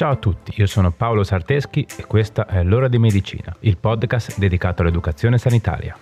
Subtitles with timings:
[0.00, 4.38] Ciao a tutti, io sono Paolo Sarteschi e questa è L'ora di medicina, il podcast
[4.38, 5.94] dedicato all'educazione sanitaria.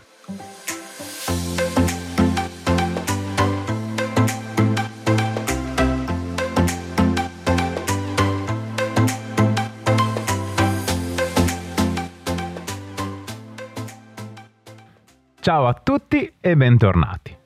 [15.40, 17.36] Ciao a tutti e bentornati.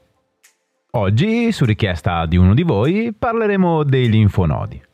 [0.90, 4.90] Oggi, su richiesta di uno di voi, parleremo dei linfonodi.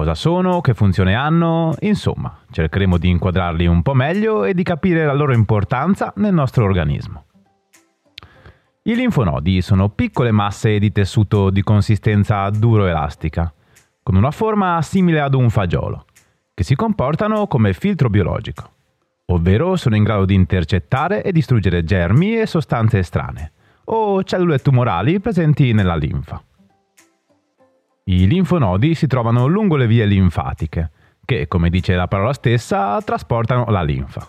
[0.00, 5.04] Cosa sono, che funzione hanno, insomma, cercheremo di inquadrarli un po' meglio e di capire
[5.04, 7.24] la loro importanza nel nostro organismo.
[8.84, 13.52] I linfonodi sono piccole masse di tessuto di consistenza duro-elastica,
[14.02, 16.06] con una forma simile ad un fagiolo,
[16.54, 18.70] che si comportano come filtro biologico,
[19.26, 23.52] ovvero sono in grado di intercettare e distruggere germi e sostanze estranee,
[23.84, 26.42] o cellule tumorali presenti nella linfa.
[28.10, 30.90] I linfonodi si trovano lungo le vie linfatiche,
[31.24, 34.26] che, come dice la parola stessa, trasportano la linfa.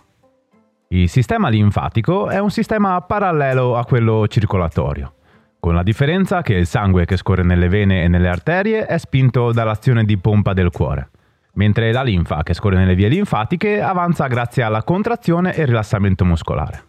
[0.89, 5.15] Il sistema linfatico è un sistema parallelo a quello circolatorio,
[5.59, 9.51] con la differenza che il sangue che scorre nelle vene e nelle arterie è spinto
[9.51, 11.09] dall'azione di pompa del cuore,
[11.53, 16.83] mentre la linfa che scorre nelle vie linfatiche avanza grazie alla contrazione e rilassamento muscolare.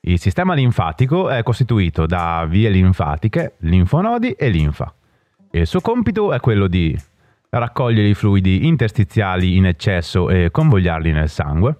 [0.00, 4.94] Il sistema linfatico è costituito da vie linfatiche, linfonodi e linfa
[5.60, 6.98] il suo compito è quello di
[7.50, 11.76] raccogliere i fluidi interstiziali in eccesso e convogliarli nel sangue,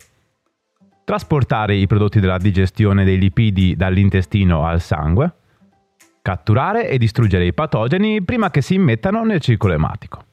[1.03, 5.35] trasportare i prodotti della digestione dei lipidi dall'intestino al sangue,
[6.23, 10.25] catturare e distruggere i patogeni prima che si immettano nel circolo ematico.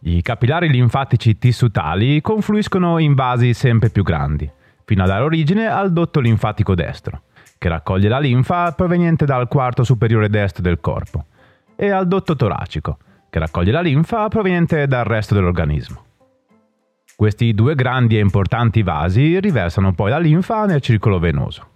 [0.00, 4.48] I capillari linfatici tissutali confluiscono in vasi sempre più grandi,
[4.84, 7.22] fino a dare origine al dotto linfatico destro,
[7.56, 11.24] che raccoglie la linfa proveniente dal quarto superiore destro del corpo
[11.76, 12.98] e al dotto toracico,
[13.30, 16.04] che raccoglie la linfa proveniente dal resto dell'organismo.
[17.14, 21.74] Questi due grandi e importanti vasi riversano poi la linfa nel circolo venoso.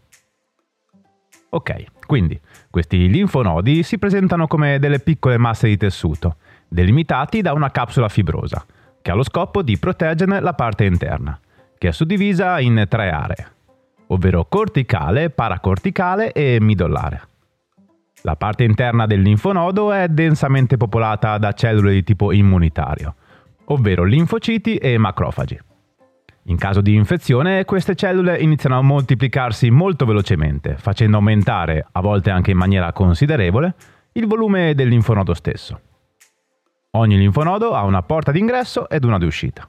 [1.50, 2.38] Ok, quindi
[2.70, 6.36] questi linfonodi si presentano come delle piccole masse di tessuto,
[6.68, 8.64] delimitati da una capsula fibrosa,
[9.00, 11.38] che ha lo scopo di proteggerne la parte interna,
[11.78, 13.52] che è suddivisa in tre aree,
[14.08, 17.29] ovvero corticale, paracorticale e midollare.
[18.22, 23.14] La parte interna del linfonodo è densamente popolata da cellule di tipo immunitario,
[23.66, 25.58] ovvero linfociti e macrofagi.
[26.44, 32.30] In caso di infezione, queste cellule iniziano a moltiplicarsi molto velocemente, facendo aumentare, a volte
[32.30, 33.74] anche in maniera considerevole,
[34.12, 35.80] il volume del linfonodo stesso.
[36.92, 39.68] Ogni linfonodo ha una porta d'ingresso ed una di uscita.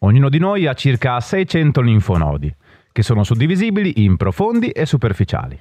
[0.00, 2.54] Ognuno di noi ha circa 600 linfonodi,
[2.90, 5.58] che sono suddivisibili in profondi e superficiali.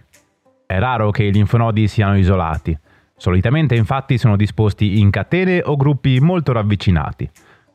[0.72, 2.78] È raro che i linfonodi siano isolati.
[3.18, 7.30] Solitamente infatti sono disposti in catene o gruppi molto ravvicinati,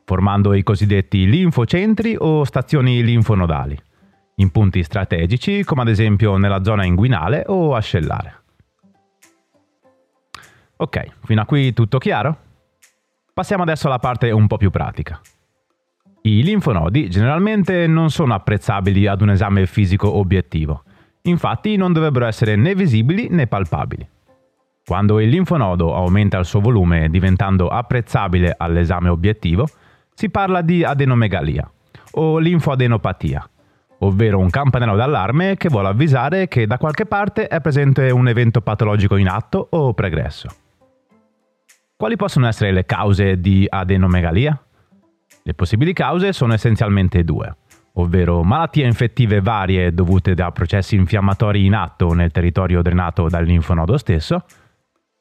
[0.06, 3.78] formando i cosiddetti linfocentri o stazioni linfonodali,
[4.36, 8.40] in punti strategici come ad esempio nella zona inguinale o ascellare.
[10.76, 12.38] Ok, fino a qui tutto chiaro?
[13.34, 15.20] Passiamo adesso alla parte un po' più pratica.
[16.22, 20.82] I linfonodi generalmente non sono apprezzabili ad un esame fisico obiettivo,
[21.26, 24.08] Infatti non dovrebbero essere né visibili né palpabili.
[24.84, 29.66] Quando il linfonodo aumenta il suo volume diventando apprezzabile all'esame obiettivo,
[30.14, 31.68] si parla di adenomegalia
[32.12, 33.50] o linfoadenopatia,
[33.98, 38.60] ovvero un campanello d'allarme che vuole avvisare che da qualche parte è presente un evento
[38.60, 40.48] patologico in atto o pregresso.
[41.96, 44.56] Quali possono essere le cause di adenomegalia?
[45.42, 47.56] Le possibili cause sono essenzialmente due
[47.98, 53.96] ovvero malattie infettive varie dovute da processi infiammatori in atto nel territorio drenato dal linfonodo
[53.96, 54.44] stesso,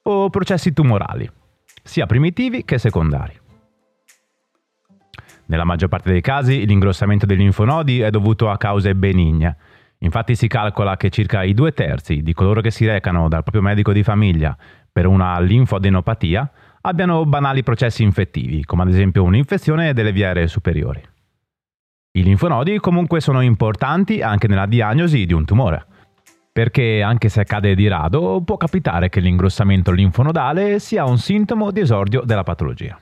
[0.03, 1.29] o processi tumorali,
[1.83, 3.39] sia primitivi che secondari.
[5.47, 9.57] Nella maggior parte dei casi l'ingrossamento dei linfonodi è dovuto a cause benigne.
[9.99, 13.61] Infatti si calcola che circa i due terzi di coloro che si recano dal proprio
[13.61, 14.55] medico di famiglia
[14.91, 16.51] per una linfoadenopatia
[16.81, 21.01] abbiano banali processi infettivi, come ad esempio un'infezione delle vie aeree superiori.
[22.15, 25.85] I linfonodi comunque sono importanti anche nella diagnosi di un tumore,
[26.49, 31.81] perché anche se accade di rado può capitare che l'ingrossamento linfonodale sia un sintomo di
[31.81, 32.97] esordio della patologia.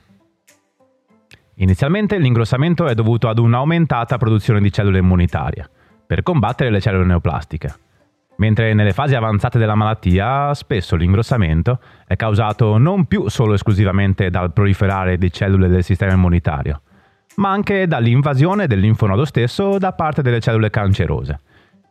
[1.58, 5.70] Inizialmente l'ingrossamento è dovuto ad un'aumentata produzione di cellule immunitarie,
[6.04, 7.72] per combattere le cellule neoplastiche,
[8.38, 14.52] mentre nelle fasi avanzate della malattia spesso l'ingrossamento è causato non più solo esclusivamente dal
[14.52, 16.80] proliferare di cellule del sistema immunitario,
[17.36, 21.40] ma anche dall'invasione del linfonodo stesso da parte delle cellule cancerose,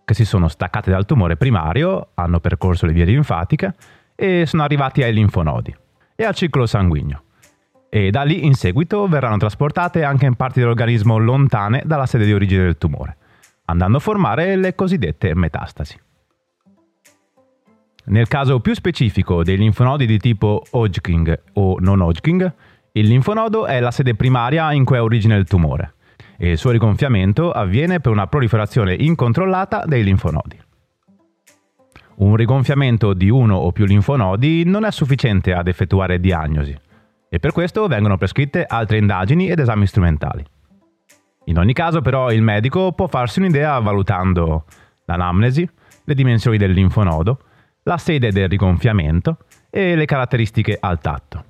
[0.06, 3.74] che si sono staccate dal tumore primario, hanno percorso le vie linfatiche
[4.16, 5.76] e sono arrivati ai linfonodi
[6.16, 7.24] e al ciclo sanguigno.
[7.96, 12.34] e da lì in seguito verranno trasportate anche in parti dell'organismo lontane dalla sede di
[12.34, 13.18] origine del tumore,
[13.66, 16.00] andando a formare le cosiddette metastasi.
[18.06, 22.52] Nel caso più specifico dei linfonodi di tipo Hodgkin o non Hodgkin,
[22.96, 25.96] il linfonodo è la sede primaria in cui ha origine il tumore
[26.38, 30.60] e il suo rigonfiamento avviene per una proliferazione incontrollata dei linfonodi.
[32.16, 36.78] Un rigonfiamento di uno o più linfonodi non è sufficiente ad effettuare diagnosi
[37.30, 40.46] e per questo vengono prescritte altre indagini ed esami strumentali.
[41.46, 44.66] In ogni caso però il medico può farsi un'idea valutando
[45.06, 45.68] l'anamnesi,
[46.04, 47.40] le dimensioni del linfonodo,
[47.84, 49.38] la sede del rigonfiamento
[49.72, 51.46] e le caratteristiche al tatto.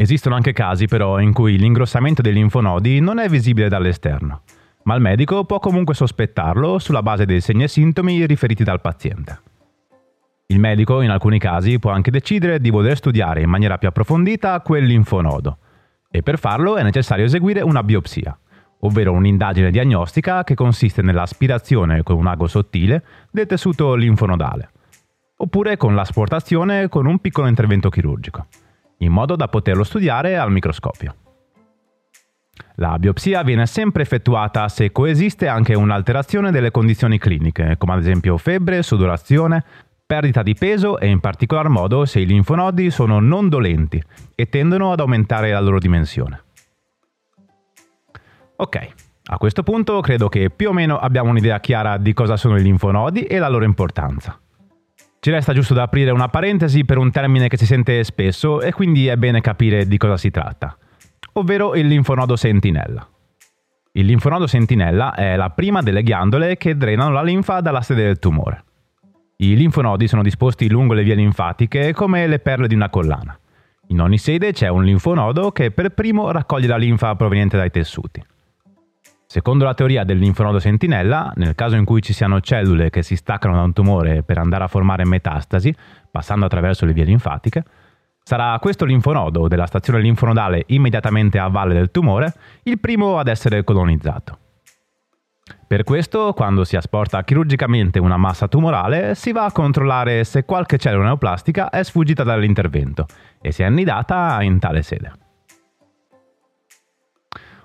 [0.00, 4.42] Esistono anche casi però in cui l'ingrossamento dei linfonodi non è visibile dall'esterno,
[4.84, 9.40] ma il medico può comunque sospettarlo sulla base dei segni e sintomi riferiti dal paziente.
[10.46, 14.60] Il medico in alcuni casi può anche decidere di voler studiare in maniera più approfondita
[14.60, 15.58] quel linfonodo
[16.08, 18.38] e per farlo è necessario eseguire una biopsia,
[18.82, 23.02] ovvero un'indagine diagnostica che consiste nell'aspirazione con un ago sottile
[23.32, 24.70] del tessuto linfonodale,
[25.38, 28.46] oppure con l'asportazione con un piccolo intervento chirurgico
[28.98, 31.14] in modo da poterlo studiare al microscopio.
[32.76, 38.36] La biopsia viene sempre effettuata se coesiste anche un'alterazione delle condizioni cliniche, come ad esempio
[38.36, 39.64] febbre, sudorazione,
[40.06, 44.02] perdita di peso e in particolar modo se i linfonodi sono non dolenti
[44.34, 46.42] e tendono ad aumentare la loro dimensione.
[48.56, 48.88] Ok,
[49.26, 52.62] a questo punto credo che più o meno abbiamo un'idea chiara di cosa sono i
[52.62, 54.40] linfonodi e la loro importanza.
[55.20, 58.72] Ci resta giusto da aprire una parentesi per un termine che si sente spesso e
[58.72, 60.76] quindi è bene capire di cosa si tratta,
[61.32, 63.06] ovvero il linfonodo sentinella.
[63.92, 68.20] Il linfonodo sentinella è la prima delle ghiandole che drenano la linfa dalla sede del
[68.20, 68.62] tumore.
[69.38, 73.36] I linfonodi sono disposti lungo le vie linfatiche come le perle di una collana.
[73.88, 78.22] In ogni sede c'è un linfonodo che per primo raccoglie la linfa proveniente dai tessuti.
[79.30, 83.14] Secondo la teoria del linfonodo sentinella, nel caso in cui ci siano cellule che si
[83.14, 85.74] staccano da un tumore per andare a formare metastasi,
[86.10, 87.62] passando attraverso le vie linfatiche,
[88.22, 92.32] sarà questo linfonodo della stazione linfonodale immediatamente a valle del tumore
[92.62, 94.38] il primo ad essere colonizzato.
[95.66, 100.78] Per questo, quando si asporta chirurgicamente una massa tumorale, si va a controllare se qualche
[100.78, 103.04] cellula neoplastica è sfuggita dall'intervento
[103.42, 105.27] e si è annidata in tale sede.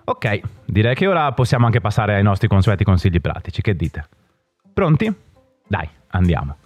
[0.06, 4.08] Ok, direi che ora possiamo anche passare ai nostri consueti consigli pratici, che dite?
[4.74, 5.14] Pronti?
[5.66, 6.58] Dai, andiamo.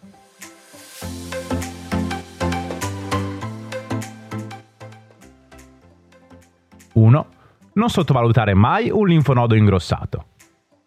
[6.93, 7.27] Uno,
[7.73, 10.25] Non sottovalutare mai un linfonodo ingrossato.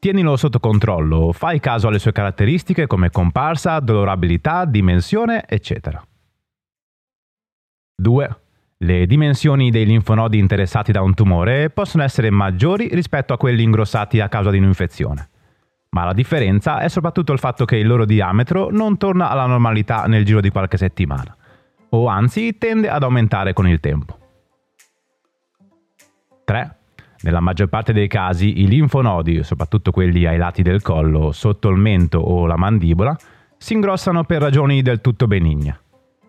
[0.01, 6.05] Tienilo sotto controllo, fai caso alle sue caratteristiche come comparsa, dolorabilità, dimensione, eccetera.
[7.95, 8.40] 2.
[8.83, 14.21] Le dimensioni dei linfonodi interessati da un tumore possono essere maggiori rispetto a quelli ingrossati
[14.21, 15.29] a causa di un'infezione.
[15.91, 20.07] Ma la differenza è soprattutto il fatto che il loro diametro non torna alla normalità
[20.07, 21.37] nel giro di qualche settimana,
[21.91, 24.19] o anzi tende ad aumentare con il tempo.
[26.45, 26.77] 3.
[27.21, 31.77] Nella maggior parte dei casi i linfonodi, soprattutto quelli ai lati del collo, sotto il
[31.77, 33.15] mento o la mandibola,
[33.59, 35.79] si ingrossano per ragioni del tutto benigne.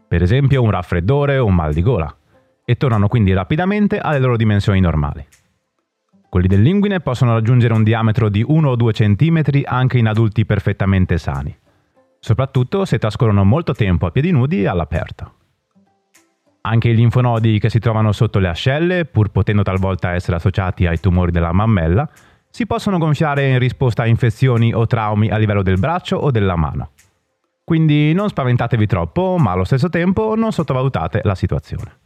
[0.05, 2.13] Per esempio un raffreddore o un mal di gola
[2.65, 5.25] e tornano quindi rapidamente alle loro dimensioni normali.
[6.29, 11.17] Quelli dell'inguine possono raggiungere un diametro di 1 o 2 cm anche in adulti perfettamente
[11.17, 11.53] sani,
[12.19, 15.33] soprattutto se trascorrono molto tempo a piedi nudi e all'aperto.
[16.61, 20.99] Anche i linfonodi che si trovano sotto le ascelle, pur potendo talvolta essere associati ai
[20.99, 22.07] tumori della mammella,
[22.49, 26.55] si possono gonfiare in risposta a infezioni o traumi a livello del braccio o della
[26.55, 26.91] mano.
[27.63, 32.00] Quindi non spaventatevi troppo, ma allo stesso tempo non sottovalutate la situazione.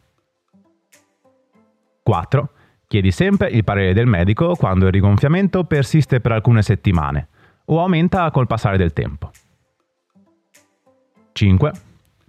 [2.06, 2.50] 4.
[2.86, 7.30] Chiedi sempre il parere del medico quando il rigonfiamento persiste per alcune settimane
[7.66, 9.32] o aumenta col passare del tempo.
[11.32, 11.72] 5.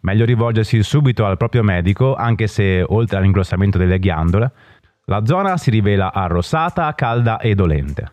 [0.00, 4.52] Meglio rivolgersi subito al proprio medico anche se, oltre all'ingrossamento delle ghiandole,
[5.04, 8.12] la zona si rivela arrossata, calda e dolente,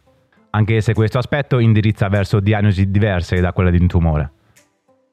[0.49, 4.31] anche se questo aspetto indirizza verso diagnosi diverse da quella di un tumore.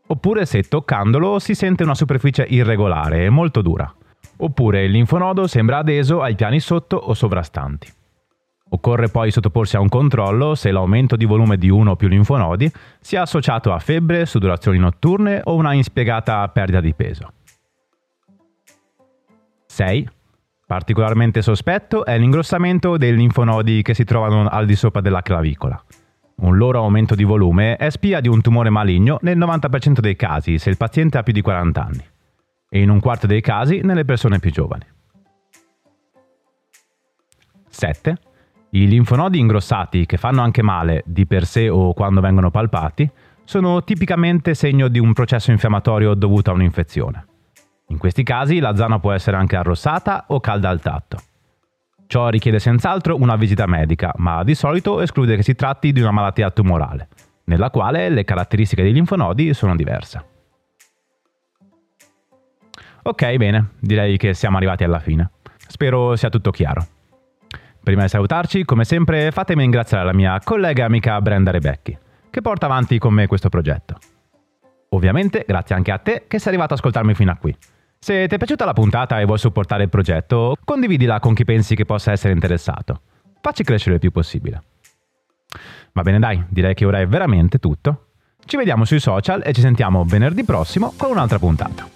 [0.09, 3.95] Oppure se toccandolo si sente una superficie irregolare e molto dura
[4.41, 7.93] oppure il linfonodo sembra adeso ai piani sotto o sovrastanti.
[8.73, 12.71] Occorre poi sottoporsi a un controllo se l'aumento di volume di uno o più linfonodi
[13.01, 17.33] sia associato a febbre, sudorazioni notturne o una inspiegata perdita di peso.
[19.67, 20.09] 6.
[20.67, 25.83] Particolarmente sospetto è l'ingrossamento dei linfonodi che si trovano al di sopra della clavicola.
[26.43, 30.59] Un loro aumento di volume è spia di un tumore maligno nel 90% dei casi
[30.59, 32.10] se il paziente ha più di 40 anni
[32.71, 34.85] e in un quarto dei casi nelle persone più giovani.
[37.69, 38.17] 7.
[38.71, 43.11] I linfonodi ingrossati che fanno anche male di per sé o quando vengono palpati
[43.45, 47.27] sono tipicamente segno di un processo infiammatorio dovuto a un'infezione.
[47.89, 51.19] In questi casi la zona può essere anche arrossata o calda al tatto.
[52.07, 56.13] Ciò richiede senz'altro una visita medica, ma di solito esclude che si tratti di una
[56.13, 57.09] malattia tumorale,
[57.45, 60.30] nella quale le caratteristiche dei linfonodi sono diverse.
[63.03, 65.31] Ok, bene, direi che siamo arrivati alla fine.
[65.67, 66.87] Spero sia tutto chiaro.
[67.83, 71.97] Prima di salutarci, come sempre, fatemi ringraziare la mia collega e amica Brenda Rebecchi,
[72.29, 73.97] che porta avanti con me questo progetto.
[74.91, 77.57] Ovviamente, grazie anche a te che sei arrivato ad ascoltarmi fino a qui.
[77.99, 81.75] Se ti è piaciuta la puntata e vuoi supportare il progetto, condividila con chi pensi
[81.75, 83.03] che possa essere interessato.
[83.41, 84.63] Facci crescere il più possibile.
[85.93, 88.07] Va bene dai, direi che ora è veramente tutto.
[88.45, 91.89] Ci vediamo sui social e ci sentiamo venerdì prossimo con un'altra puntata.